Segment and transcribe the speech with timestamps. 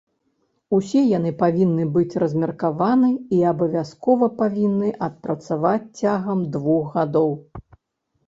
[0.75, 3.09] Усе яны павінны быць размеркаваны
[3.39, 7.29] і абавязкова павінны адпрацаваць цягам двух гадоў.